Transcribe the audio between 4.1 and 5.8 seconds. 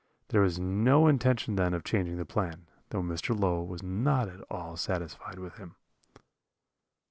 at all satisfied with him.